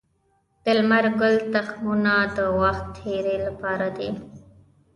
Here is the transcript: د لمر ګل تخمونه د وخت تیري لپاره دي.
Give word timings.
د 0.63 0.65
لمر 0.77 1.05
ګل 1.19 1.35
تخمونه 1.53 2.13
د 2.35 2.37
وخت 2.61 2.85
تیري 2.97 3.37
لپاره 3.47 3.87
دي. 3.97 4.09